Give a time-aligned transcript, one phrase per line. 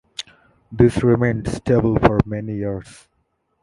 [0.71, 3.07] This remained stable for many years.